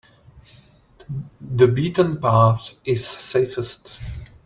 The 1.41 1.67
beaten 1.67 2.19
path 2.19 2.73
is 2.85 3.05
safest. 3.07 3.99